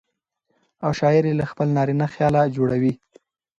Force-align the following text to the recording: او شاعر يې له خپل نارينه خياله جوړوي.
او 0.83 0.91
شاعر 0.99 1.23
يې 1.29 1.33
له 1.39 1.45
خپل 1.51 1.67
نارينه 1.77 2.05
خياله 2.13 2.41
جوړوي. 2.55 2.93